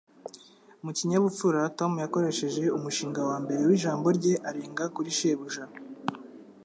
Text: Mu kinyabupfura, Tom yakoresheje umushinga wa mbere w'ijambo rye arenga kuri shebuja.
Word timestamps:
Mu 0.83 0.91
kinyabupfura, 0.97 1.61
Tom 1.79 1.91
yakoresheje 2.03 2.63
umushinga 2.77 3.19
wa 3.29 3.37
mbere 3.43 3.61
w'ijambo 3.69 4.07
rye 4.17 4.33
arenga 4.49 4.85
kuri 4.95 5.09
shebuja. 5.17 5.63